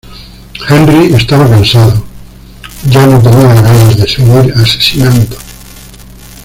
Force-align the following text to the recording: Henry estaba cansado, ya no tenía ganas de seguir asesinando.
Henry 0.67 1.13
estaba 1.13 1.47
cansado, 1.47 2.03
ya 2.89 3.05
no 3.05 3.21
tenía 3.21 3.53
ganas 3.53 3.95
de 3.95 4.09
seguir 4.09 4.51
asesinando. 4.55 5.35